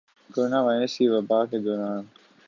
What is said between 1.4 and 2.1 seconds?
کے دوران